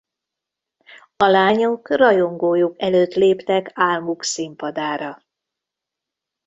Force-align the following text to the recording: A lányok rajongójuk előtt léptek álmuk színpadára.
A 1.15 1.25
lányok 1.25 1.89
rajongójuk 1.97 2.81
előtt 2.81 3.13
léptek 3.13 3.71
álmuk 3.73 4.23
színpadára. 4.23 5.25